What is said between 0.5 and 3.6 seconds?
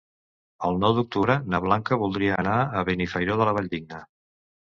El nou d'octubre na Blanca voldria anar a Benifairó de la